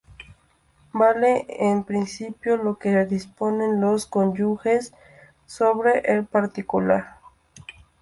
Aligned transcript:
Vale 0.93 1.45
en 1.47 1.83
principio 1.83 2.57
lo 2.57 2.79
que 2.79 3.05
disponen 3.05 3.79
los 3.81 4.07
cónyuges 4.07 4.95
sobre 5.45 5.99
el 6.11 6.25
particular. 6.25 7.19